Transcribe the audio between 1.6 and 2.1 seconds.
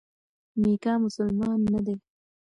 نه دی.